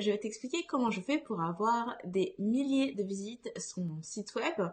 [0.00, 4.34] je vais t'expliquer comment je fais pour avoir des milliers de visites sur mon site
[4.34, 4.70] web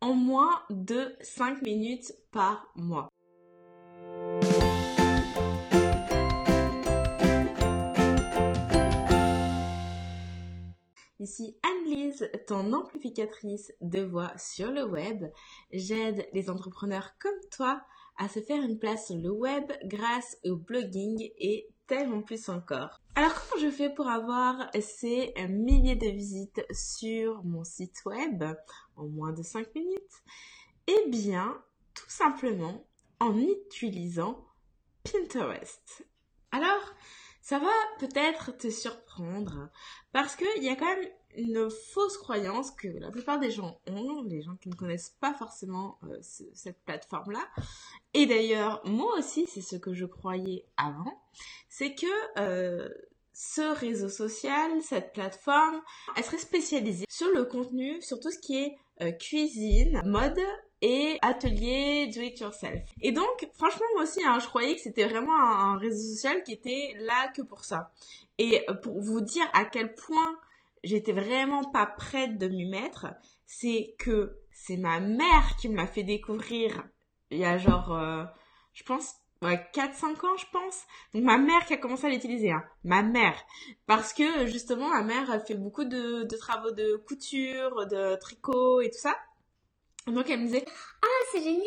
[0.00, 3.08] en moins de 5 minutes par mois.
[11.20, 15.24] Ici Anne-Lise, ton amplificatrice de voix sur le web.
[15.72, 17.80] J'aide les entrepreneurs comme toi
[18.18, 23.00] à se faire une place sur le web grâce au blogging et tellement plus encore.
[23.14, 28.44] Alors comment je fais pour avoir ces milliers de visites sur mon site web
[28.96, 30.22] en moins de 5 minutes?
[30.86, 31.62] Eh bien,
[31.94, 32.86] tout simplement
[33.20, 34.44] en utilisant
[35.04, 36.06] Pinterest.
[36.50, 36.94] Alors,
[37.40, 39.68] ça va peut-être te surprendre
[40.12, 44.22] parce qu'il y a quand même une fausse croyance que la plupart des gens ont,
[44.24, 47.46] les gens qui ne connaissent pas forcément euh, cette plateforme-là.
[48.12, 51.22] Et d'ailleurs, moi aussi, c'est ce que je croyais avant,
[51.68, 52.06] c'est que
[52.38, 52.88] euh,
[53.32, 55.80] ce réseau social, cette plateforme,
[56.16, 60.40] elle serait spécialisée sur le contenu, sur tout ce qui est euh, cuisine, mode
[60.80, 62.82] et atelier do it yourself.
[63.00, 66.52] Et donc, franchement, moi aussi, hein, je croyais que c'était vraiment un, réseau social qui
[66.52, 67.90] était là que pour ça.
[68.38, 70.38] Et pour vous dire à quel point
[70.84, 73.06] j'étais vraiment pas prête de m'y mettre,
[73.46, 76.84] c'est que c'est ma mère qui m'a fait découvrir
[77.34, 78.24] il y a genre, euh,
[78.72, 80.82] je pense, ouais, 4-5 ans, je pense.
[81.12, 82.62] Donc ma mère qui a commencé à l'utiliser, hein.
[82.84, 83.36] ma mère.
[83.86, 88.80] Parce que justement, ma mère, elle fait beaucoup de, de travaux de couture, de tricot
[88.80, 89.16] et tout ça.
[90.06, 90.64] Donc elle me disait
[91.02, 91.64] ah c'est génial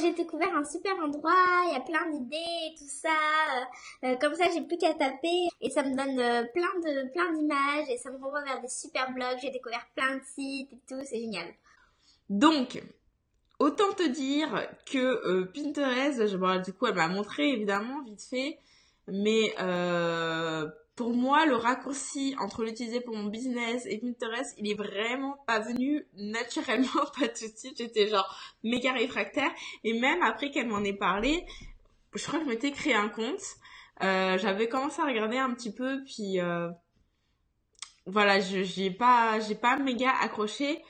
[0.00, 3.08] j'ai découvert un super endroit il y a plein d'idées et tout ça.
[3.10, 7.12] Euh, euh, comme ça j'ai plus qu'à taper et ça me donne euh, plein de
[7.12, 9.38] plein d'images et ça me renvoie vers des super blogs.
[9.42, 11.46] J'ai découvert plein de sites et tout c'est génial.
[12.30, 12.82] Donc
[13.58, 18.58] autant te dire que Pinterest je, du coup elle m'a montré évidemment vite fait.
[19.08, 19.54] Mais
[20.96, 25.58] pour moi, le raccourci entre l'utiliser pour mon business et Pinterest, il est vraiment pas
[25.58, 27.76] venu naturellement, pas tout de suite.
[27.78, 29.50] J'étais genre méga réfractaire.
[29.82, 31.44] Et même après qu'elle m'en ait parlé,
[32.14, 33.42] je crois que je m'étais créé un compte.
[34.02, 36.68] Euh, j'avais commencé à regarder un petit peu, puis euh,
[38.06, 40.82] voilà, j'ai pas j'ai pas méga accroché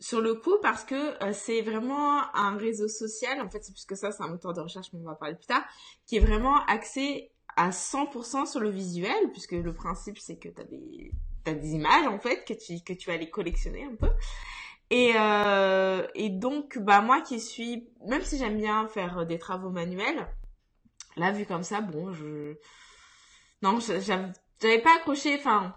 [0.00, 3.40] sur le coup parce que euh, c'est vraiment un réseau social.
[3.40, 5.34] En fait, c'est plus que ça, c'est un moteur de recherche, mais on va parler
[5.34, 5.64] plus tard,
[6.06, 10.60] qui est vraiment axé à 100% sur le visuel, puisque le principe c'est que tu
[10.60, 14.10] as des, images en fait, que tu, vas les collectionner un peu.
[14.90, 19.70] Et, euh, et donc, bah moi qui suis, même si j'aime bien faire des travaux
[19.70, 20.28] manuels,
[21.16, 22.54] là vu comme ça, bon, je...
[23.60, 25.74] Non, j'avais pas accroché, enfin...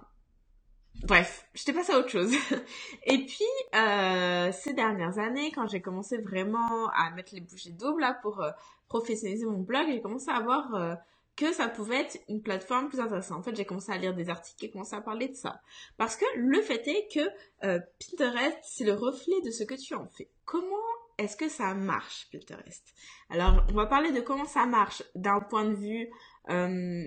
[1.04, 2.32] Bref, j'étais passée à autre chose.
[3.06, 8.02] et puis, euh, ces dernières années, quand j'ai commencé vraiment à mettre les bouchées doubles
[8.02, 8.52] là pour euh,
[8.88, 10.94] professionnaliser mon blog, j'ai commencé à avoir euh,
[11.36, 13.40] que ça pouvait être une plateforme plus intéressante.
[13.40, 15.62] En fait, j'ai commencé à lire des articles et commencé à parler de ça.
[15.98, 17.22] Parce que le fait est que
[17.66, 20.30] euh, Pinterest, c'est le reflet de ce que tu en fais.
[20.46, 20.76] Comment
[21.18, 22.94] est-ce que ça marche, Pinterest?
[23.30, 26.10] Alors, on va parler de comment ça marche d'un point de vue
[26.50, 27.06] euh,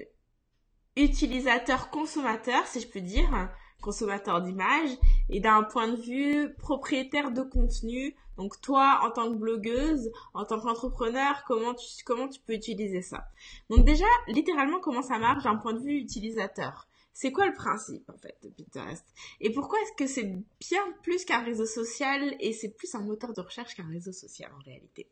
[0.96, 4.96] utilisateur-consommateur, si je peux dire, consommateur d'images,
[5.28, 10.44] et d'un point de vue propriétaire de contenu, donc toi, en tant que blogueuse, en
[10.44, 13.26] tant qu'entrepreneur, comment tu, comment tu peux utiliser ça?
[13.70, 16.88] Donc déjà, littéralement, comment ça marche d'un point de vue utilisateur?
[17.16, 19.06] C'est quoi le principe en fait de Pinterest?
[19.40, 23.32] Et pourquoi est-ce que c'est bien plus qu'un réseau social et c'est plus un moteur
[23.32, 25.08] de recherche qu'un réseau social en réalité?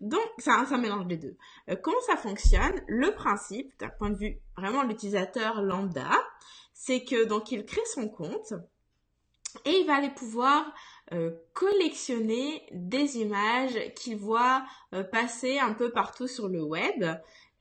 [0.00, 1.36] Donc ça, mélange les deux.
[1.68, 2.80] Euh, comment ça fonctionne?
[2.86, 6.12] Le principe, d'un point de vue vraiment l'utilisateur lambda,
[6.72, 8.54] c'est que donc il crée son compte
[9.64, 10.72] et il va aller pouvoir
[11.12, 17.04] euh, collectionner des images qu'il voit euh, passer un peu partout sur le web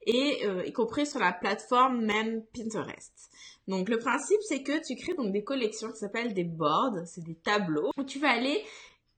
[0.05, 3.31] et euh, y compris sur la plateforme même Pinterest.
[3.67, 7.23] Donc le principe c'est que tu crées donc des collections qui s'appellent des boards, c'est
[7.23, 8.63] des tableaux où tu vas aller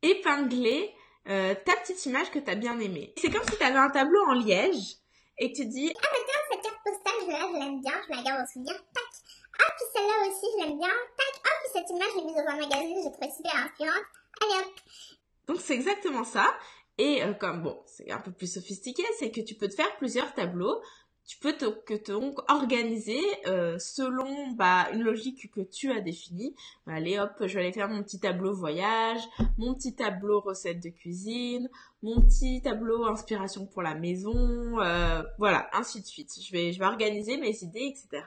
[0.01, 0.93] épingler
[1.25, 3.13] ta petite image que tu as bien aimée.
[3.17, 4.95] C'est comme si tu avais un tableau en liège
[5.37, 8.51] et tu dis ah tiens cette carte postale je l'aime bien, je la garde au
[8.51, 9.03] souvenir, tac.
[9.59, 11.41] Ah puis celle-là aussi je l'aime bien, tac.
[11.45, 14.05] Ah cette image j'ai vue dans un magazine, j'ai trouvé super inspirante.
[15.47, 16.53] Donc c'est exactement ça.
[16.97, 19.95] Et euh, comme bon, c'est un peu plus sophistiqué, c'est que tu peux te faire
[19.97, 20.81] plusieurs tableaux.
[21.25, 26.55] Tu peux te, que donc organiser euh, selon bah, une logique que tu as définie.
[26.87, 29.21] Allez hop, je vais aller faire mon petit tableau voyage,
[29.57, 31.69] mon petit tableau recette de cuisine,
[32.03, 36.31] mon petit tableau inspiration pour la maison, euh, voilà, ainsi de suite.
[36.41, 38.23] Je vais, je vais organiser mes idées, etc.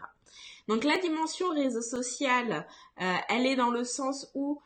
[0.68, 2.66] Donc la dimension réseau social,
[2.96, 4.60] elle est dans le sens où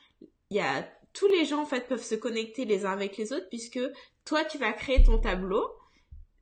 [0.51, 3.33] il y a tous les gens en fait peuvent se connecter les uns avec les
[3.33, 3.81] autres puisque
[4.25, 5.69] toi tu vas créer ton tableau.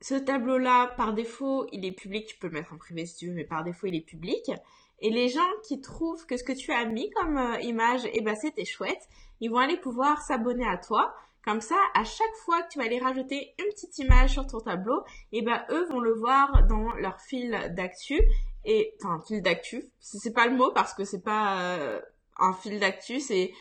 [0.01, 3.27] Ce tableau-là, par défaut, il est public, tu peux le mettre en privé si tu
[3.29, 4.51] veux, mais par défaut, il est public.
[4.99, 8.21] Et les gens qui trouvent que ce que tu as mis comme euh, image, eh
[8.21, 9.07] ben, c'était chouette,
[9.39, 11.15] ils vont aller pouvoir s'abonner à toi.
[11.43, 14.59] Comme ça, à chaque fois que tu vas aller rajouter une petite image sur ton
[14.59, 18.21] tableau, eh ben, eux vont le voir dans leur fil d'actu.
[18.67, 19.85] Et, enfin, fil d'actu.
[19.99, 22.01] C'est pas le mot parce que c'est pas euh,
[22.37, 23.53] un fil d'actu, c'est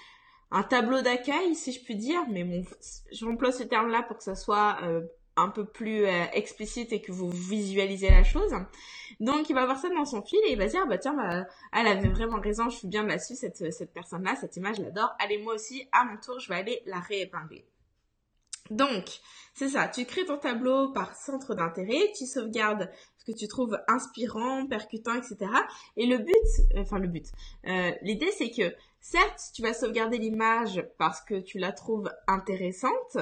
[0.51, 2.23] un tableau d'accueil, si je puis dire.
[2.29, 2.65] Mais bon,
[3.13, 5.03] j'emploie ce terme-là pour que ça soit euh,
[5.37, 8.53] un peu plus euh, explicite et que vous visualisez la chose.
[9.21, 11.47] Donc il va voir ça dans son fil et il va dire bah tiens bah,
[11.73, 15.15] elle avait vraiment raison, je suis bien là-dessus cette cette personne là, cette image j'adore.
[15.19, 17.65] Allez moi aussi à mon tour je vais aller la réépingler.
[18.71, 19.21] Donc,
[19.55, 22.91] c'est ça, tu crées ton tableau par centre d'intérêt, tu sauvegardes
[23.27, 25.51] que tu trouves inspirant, percutant, etc.
[25.97, 27.27] Et le but, enfin le but,
[27.67, 33.19] euh, l'idée c'est que certes, tu vas sauvegarder l'image parce que tu la trouves intéressante,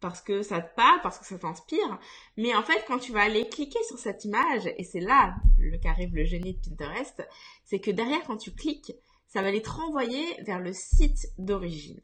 [0.00, 1.98] parce que ça te parle, parce que ça t'inspire.
[2.36, 5.78] Mais en fait, quand tu vas aller cliquer sur cette image, et c'est là le
[5.78, 7.26] qu'arrive le génie de Pinterest,
[7.64, 8.92] c'est que derrière, quand tu cliques,
[9.28, 12.00] ça va aller te renvoyer vers le site d'origine.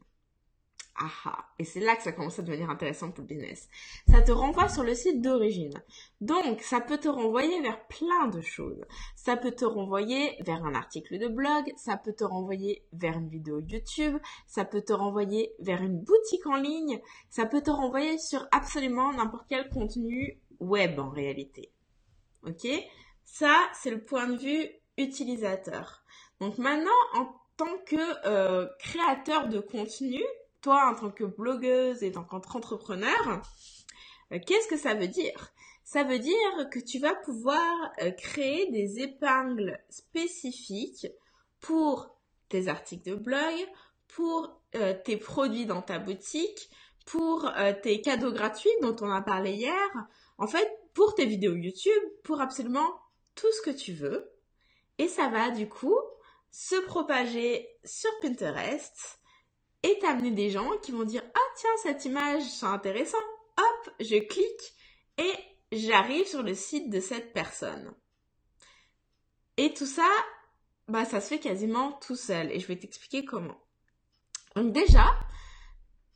[0.95, 1.45] Aha.
[1.57, 3.69] Et c'est là que ça commence à devenir intéressant pour le business.
[4.09, 5.81] Ça te renvoie sur le site d'origine.
[6.19, 8.83] Donc, ça peut te renvoyer vers plein de choses.
[9.15, 13.29] Ça peut te renvoyer vers un article de blog, ça peut te renvoyer vers une
[13.29, 14.17] vidéo YouTube,
[14.47, 19.13] ça peut te renvoyer vers une boutique en ligne, ça peut te renvoyer sur absolument
[19.13, 21.71] n'importe quel contenu web en réalité.
[22.45, 22.67] Ok?
[23.23, 26.03] Ça, c'est le point de vue utilisateur.
[26.39, 30.21] Donc maintenant, en tant que euh, créateur de contenu,
[30.61, 33.41] toi en tant que blogueuse et en tant qu'entrepreneur,
[34.31, 35.51] euh, qu'est-ce que ça veut dire?
[35.83, 41.07] Ça veut dire que tu vas pouvoir euh, créer des épingles spécifiques
[41.59, 42.15] pour
[42.49, 43.55] tes articles de blog,
[44.07, 46.69] pour euh, tes produits dans ta boutique,
[47.05, 49.89] pour tes cadeaux gratuits dont on a parlé hier,
[50.37, 52.87] en fait, pour tes vidéos YouTube, pour absolument
[53.33, 54.31] tout ce que tu veux.
[54.99, 55.97] Et ça va du coup
[56.51, 59.19] se propager sur Pinterest
[59.83, 63.17] et t'amener des gens qui vont dire ah tiens cette image c'est intéressant.
[63.57, 64.73] Hop je clique
[65.17, 65.33] et
[65.71, 67.93] j'arrive sur le site de cette personne.
[69.57, 70.09] Et tout ça
[70.87, 72.51] bah ça se fait quasiment tout seul.
[72.51, 73.59] Et je vais t'expliquer comment.
[74.55, 75.05] Donc déjà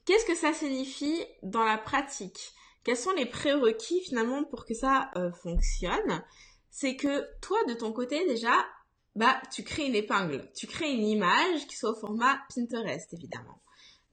[0.06, 2.54] qu'est-ce que ça signifie dans la pratique?
[2.84, 6.24] Quels sont les prérequis finalement pour que ça euh, fonctionne?
[6.70, 8.54] C'est que toi de ton côté déjà
[9.16, 10.50] bah, tu crées une épingle.
[10.56, 13.62] Tu crées une image qui soit au format Pinterest, évidemment.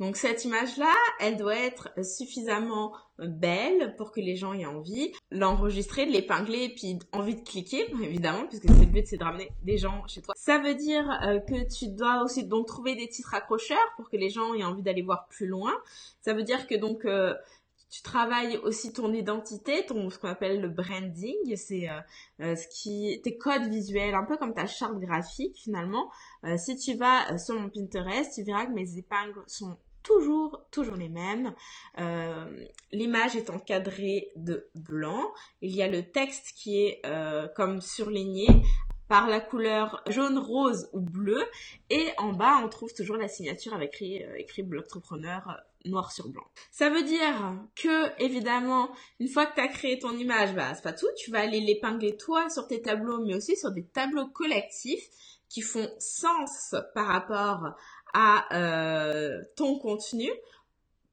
[0.01, 6.07] Donc cette image-là, elle doit être suffisamment belle pour que les gens aient envie l'enregistrer,
[6.07, 9.79] de l'épingler, puis envie de cliquer, évidemment, puisque c'est le but, c'est de ramener des
[9.79, 10.35] gens chez toi.
[10.37, 14.17] Ça veut dire euh, que tu dois aussi donc trouver des titres accrocheurs pour que
[14.17, 15.73] les gens aient envie d'aller voir plus loin.
[16.21, 17.35] Ça veut dire que donc euh,
[17.93, 22.01] tu travailles aussi ton identité, ton ce qu'on appelle le branding, c'est euh,
[22.41, 26.11] euh, ce qui tes codes visuels, un peu comme ta charte graphique finalement.
[26.45, 30.97] Euh, si tu vas sur mon Pinterest, tu verras que mes épingles sont toujours toujours
[30.97, 31.55] les mêmes.
[32.93, 35.31] L'image est encadrée de blanc.
[35.61, 37.03] Il y a le texte qui est
[37.55, 38.47] comme surligné
[39.07, 41.45] par la couleur jaune, rose ou bleu.
[41.91, 46.45] Et en bas, on trouve toujours la signature avec écrit, Blogtrepreneur noir sur blanc.
[46.71, 48.91] Ça veut dire que, évidemment,
[49.21, 51.61] une fois que tu as créé ton image, bah, c'est pas tout, tu vas aller
[51.61, 55.09] l'épingler toi sur tes tableaux, mais aussi sur des tableaux collectifs
[55.49, 57.75] qui font sens par rapport
[58.15, 60.31] à euh, ton contenu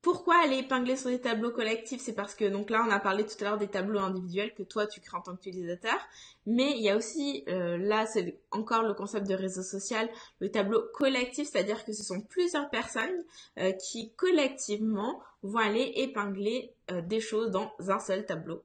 [0.01, 3.25] pourquoi aller épingler sur des tableaux collectifs C'est parce que, donc là, on a parlé
[3.25, 5.98] tout à l'heure des tableaux individuels que toi, tu crées en tant qu'utilisateur.
[6.46, 10.50] Mais il y a aussi, euh, là, c'est encore le concept de réseau social, le
[10.50, 13.25] tableau collectif, c'est-à-dire que ce sont plusieurs personnes
[13.58, 18.63] euh, qui, collectivement, vont aller épingler euh, des choses dans un seul tableau.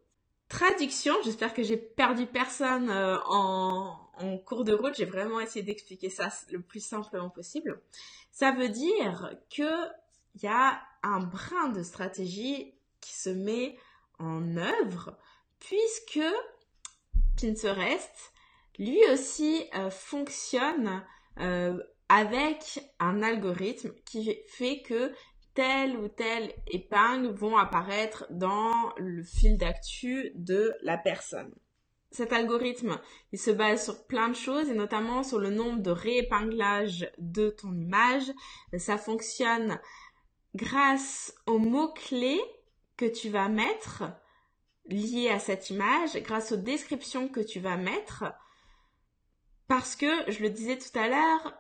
[0.49, 4.95] Traduction, j'espère que j'ai perdu personne en, en cours de route.
[4.95, 7.81] J'ai vraiment essayé d'expliquer ça le plus simplement possible.
[8.31, 9.65] Ça veut dire que
[10.35, 13.77] il y a un brin de stratégie qui se met
[14.19, 15.17] en œuvre
[15.59, 16.25] puisque
[17.41, 18.33] Pinterest
[18.79, 21.03] lui aussi euh, fonctionne
[21.41, 25.13] euh, avec un algorithme qui fait que
[25.55, 31.55] telle ou telle épingle vont apparaître dans le fil d'actu de la personne.
[32.11, 33.01] Cet algorithme,
[33.33, 37.51] il se base sur plein de choses et notamment sur le nombre de réépinglages de
[37.51, 38.31] ton image.
[38.79, 39.81] Ça fonctionne
[40.55, 42.43] grâce aux mots-clés
[42.97, 44.05] que tu vas mettre
[44.87, 48.25] liés à cette image, grâce aux descriptions que tu vas mettre,
[49.69, 51.55] parce que, je le disais tout à l'heure,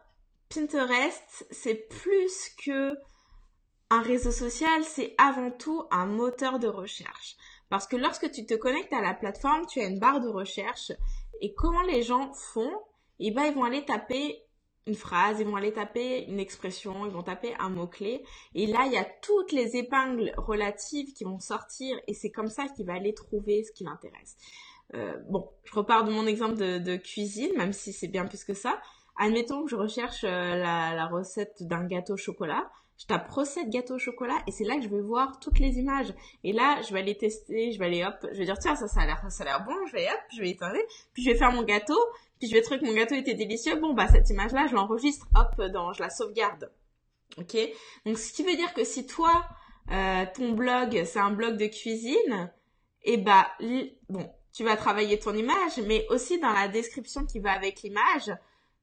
[0.48, 2.96] Pinterest, c'est plus que
[3.90, 7.36] un réseau social, c'est avant tout un moteur de recherche.
[7.70, 10.92] Parce que lorsque tu te connectes à la plateforme, tu as une barre de recherche.
[11.40, 12.72] Et comment les gens font?
[13.18, 14.43] Et ben ils vont aller taper
[14.86, 18.22] une phrase, ils vont aller taper une expression, ils vont taper un mot-clé.
[18.54, 22.48] Et là, il y a toutes les épingles relatives qui vont sortir et c'est comme
[22.48, 24.36] ça qu'il va aller trouver ce qui l'intéresse.
[24.94, 28.52] Euh, bon, je repars de mon exemple de, cuisine, même si c'est bien plus que
[28.54, 28.78] ça.
[29.16, 32.70] Admettons que je recherche euh, la, recette d'un gâteau au chocolat.
[32.96, 35.78] Je tape recette gâteau au chocolat et c'est là que je vais voir toutes les
[35.78, 36.14] images.
[36.44, 38.86] Et là, je vais aller tester, je vais aller hop, je vais dire tiens ça
[38.86, 40.78] ça a l'air ça a l'air bon, je vais hop, je vais éteindre,
[41.12, 41.98] puis je vais faire mon gâteau
[42.38, 43.76] puis je vais trouver que mon gâteau était délicieux.
[43.76, 46.70] Bon, bah, cette image-là, je l'enregistre, hop, dans, je la sauvegarde.
[47.38, 47.56] Ok?
[48.04, 49.44] Donc, ce qui veut dire que si toi,
[49.90, 52.52] euh, ton blog, c'est un blog de cuisine,
[53.02, 53.48] et eh bah,
[54.08, 58.34] bon, tu vas travailler ton image, mais aussi dans la description qui va avec l'image,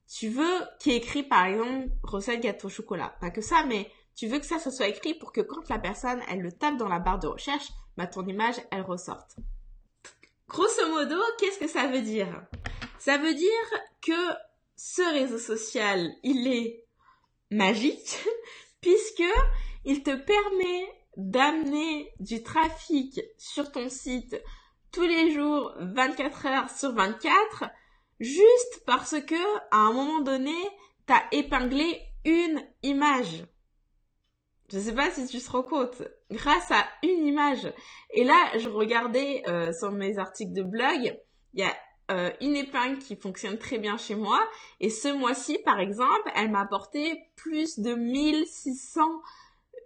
[0.07, 3.15] tu veux ait écrit, par exemple, recette gâteau au chocolat.
[3.19, 5.79] Pas que ça, mais tu veux que ça, ça soit écrit pour que quand la
[5.79, 9.37] personne, elle le tape dans la barre de recherche, bah, ton image, elle ressorte.
[10.47, 12.43] Grosso modo, qu'est-ce que ça veut dire?
[12.99, 13.49] Ça veut dire
[14.01, 14.33] que
[14.75, 16.85] ce réseau social, il est
[17.51, 18.19] magique
[18.81, 19.23] puisque
[19.85, 24.41] il te permet d'amener du trafic sur ton site
[24.91, 27.65] tous les jours 24 heures sur 24
[28.19, 30.55] juste parce que à un moment donné,
[31.07, 33.45] tu as épinglé une image.
[34.71, 37.71] Je sais pas si tu te rends compte, grâce à une image.
[38.11, 41.19] Et là, je regardais euh, sur mes articles de blog,
[41.53, 41.75] il y a
[42.11, 44.39] euh, une épingle qui fonctionne très bien chez moi.
[44.79, 49.01] Et ce mois-ci, par exemple, elle m'a apporté plus de 1600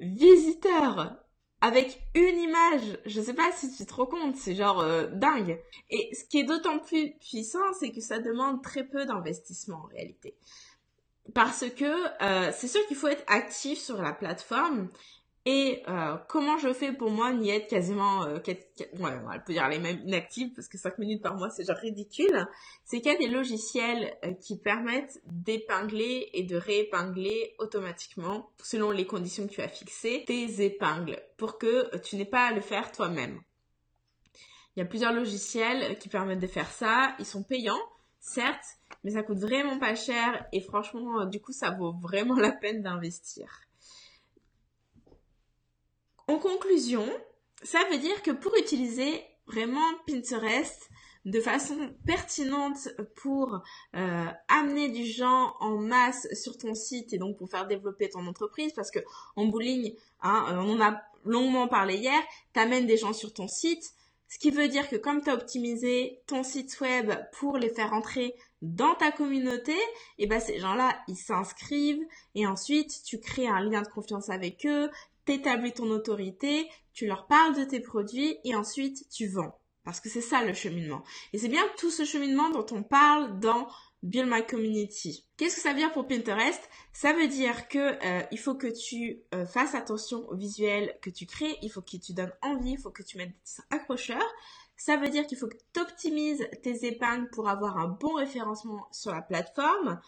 [0.01, 1.15] visiteurs
[1.61, 2.99] avec une image.
[3.05, 5.59] Je sais pas si tu te rends compte, c'est genre euh, dingue.
[5.89, 9.87] Et ce qui est d'autant plus puissant, c'est que ça demande très peu d'investissement en
[9.87, 10.35] réalité.
[11.33, 14.89] Parce que euh, c'est sûr qu'il faut être actif sur la plateforme
[15.47, 19.79] et euh, comment je fais pour moi n'y être quasiment, euh, on peut dire les
[19.79, 22.47] mêmes inactives parce que 5 minutes par mois c'est genre ridicule,
[22.83, 29.05] c'est qu'il y a des logiciels qui permettent d'épingler et de réépingler automatiquement selon les
[29.05, 32.91] conditions que tu as fixées tes épingles pour que tu n'aies pas à le faire
[32.91, 33.39] toi-même.
[34.75, 37.81] Il y a plusieurs logiciels qui permettent de faire ça, ils sont payants,
[38.19, 42.51] certes, mais ça coûte vraiment pas cher et franchement du coup ça vaut vraiment la
[42.51, 43.61] peine d'investir.
[46.27, 47.05] En conclusion,
[47.61, 50.89] ça veut dire que pour utiliser vraiment Pinterest
[51.25, 53.61] de façon pertinente pour
[53.95, 58.25] euh, amener du gens en masse sur ton site et donc pour faire développer ton
[58.25, 58.99] entreprise parce que
[59.35, 62.19] en bowling, hein, euh, on en a longuement parlé hier,
[62.53, 63.93] t'amènes des gens sur ton site,
[64.27, 67.93] ce qui veut dire que comme tu as optimisé ton site web pour les faire
[67.93, 72.03] entrer dans ta communauté, et eh ben ces gens-là, ils s'inscrivent
[72.33, 74.89] et ensuite tu crées un lien de confiance avec eux,
[75.25, 79.59] t'établis ton autorité, tu leur parles de tes produits et ensuite tu vends.
[79.83, 81.03] Parce que c'est ça le cheminement.
[81.31, 83.67] Et c'est bien tout ce cheminement dont on parle dans
[84.05, 85.25] Build My Community.
[85.35, 86.61] Qu'est-ce que ça veut dire pour Pinterest?
[86.93, 91.09] Ça veut dire que euh, il faut que tu euh, fasses attention au visuel que
[91.09, 94.33] tu crées, il faut que tu donnes envie, il faut que tu mettes des accrocheurs.
[94.77, 98.87] Ça veut dire qu'il faut que tu optimises tes épingles pour avoir un bon référencement
[98.91, 99.99] sur la plateforme.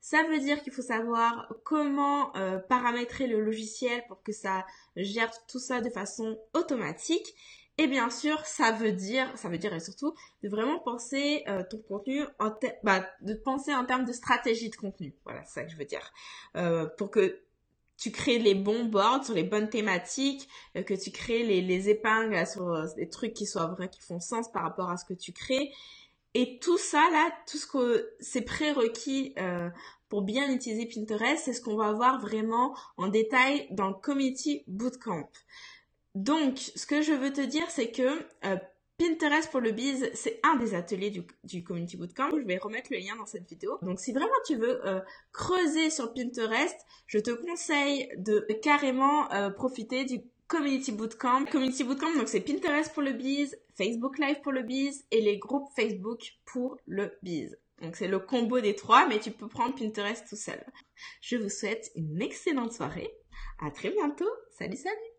[0.00, 5.30] Ça veut dire qu'il faut savoir comment euh, paramétrer le logiciel pour que ça gère
[5.46, 7.34] tout ça de façon automatique.
[7.76, 11.64] Et bien sûr, ça veut dire, ça veut dire et surtout de vraiment penser euh,
[11.68, 12.52] ton contenu en
[12.84, 15.14] bah, de penser en termes de stratégie de contenu.
[15.24, 16.12] Voilà, c'est ça que je veux dire.
[16.56, 17.40] Euh, pour que
[17.96, 22.46] tu crées les bons boards sur les bonnes thématiques, que tu crées les, les épingles
[22.46, 25.32] sur des trucs qui soient vrais, qui font sens par rapport à ce que tu
[25.32, 25.72] crées
[26.34, 29.70] et tout ça là, tout ce que c'est prérequis euh,
[30.08, 34.64] pour bien utiliser Pinterest, c'est ce qu'on va voir vraiment en détail dans le Community
[34.66, 35.30] Bootcamp.
[36.14, 38.02] Donc, ce que je veux te dire, c'est que
[38.44, 38.56] euh,
[38.98, 41.10] Pinterest pour le biz, c'est un des ateliers
[41.42, 42.30] du, Community Bootcamp.
[42.30, 43.78] Je vais remettre le lien dans cette vidéo.
[43.82, 45.00] Donc, si vraiment tu veux euh,
[45.32, 51.46] creuser sur Pinterest, je te conseille de carrément profiter du Community Bootcamp.
[51.46, 55.38] Community Bootcamp, donc c'est Pinterest pour le biz, Facebook Live pour le biz et les
[55.38, 57.56] groupes Facebook pour le biz.
[57.82, 60.64] Donc c'est le combo des trois, mais tu peux prendre Pinterest tout seul.
[61.20, 63.10] Je vous souhaite une excellente soirée.
[63.60, 64.30] À très bientôt.
[64.56, 65.13] Salut, salut